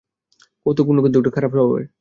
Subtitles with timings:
[0.65, 1.85] কৌতুকপূর্ণ, কিন্তু একটু খারাপ স্বভাবের।